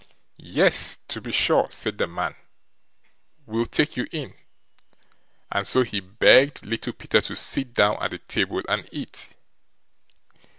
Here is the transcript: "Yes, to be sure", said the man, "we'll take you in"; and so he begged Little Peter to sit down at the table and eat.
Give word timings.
"Yes, 0.37 0.97
to 1.09 1.21
be 1.21 1.31
sure", 1.31 1.67
said 1.69 1.99
the 1.99 2.07
man, 2.07 2.33
"we'll 3.45 3.67
take 3.67 3.95
you 3.95 4.07
in"; 4.11 4.33
and 5.51 5.67
so 5.67 5.83
he 5.83 5.99
begged 5.99 6.65
Little 6.65 6.93
Peter 6.93 7.21
to 7.21 7.35
sit 7.35 7.75
down 7.75 8.01
at 8.01 8.09
the 8.09 8.17
table 8.17 8.63
and 8.67 8.89
eat. 8.91 9.35